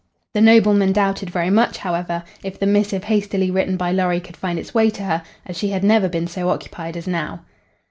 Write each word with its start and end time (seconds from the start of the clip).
The 0.33 0.41
nobleman 0.41 0.93
doubted 0.93 1.29
very 1.29 1.51
much, 1.51 1.77
however, 1.77 2.23
if 2.41 2.57
the 2.57 2.65
missive 2.65 3.03
hastily 3.03 3.51
written 3.51 3.77
by 3.77 3.91
Lorry 3.91 4.19
could 4.19 4.35
find 4.35 4.57
its 4.57 4.73
way 4.73 4.89
to 4.89 5.03
her, 5.03 5.21
as 5.45 5.55
she 5.59 5.69
had 5.69 5.83
never 5.83 6.09
been 6.09 6.25
so 6.25 6.49
occupied 6.49 6.97
as 6.97 7.05
now. 7.05 7.41